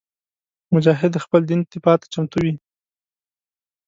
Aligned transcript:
مجاهد 0.73 1.11
د 1.13 1.17
خپل 1.25 1.41
دین 1.49 1.61
دفاع 1.71 1.97
ته 2.01 2.05
چمتو 2.13 2.37
وي. 2.43 2.53